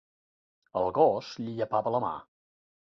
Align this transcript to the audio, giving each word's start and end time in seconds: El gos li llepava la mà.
El 0.81 0.89
gos 0.99 1.31
li 1.45 1.55
llepava 1.61 1.95
la 1.99 2.05
mà. 2.09 2.17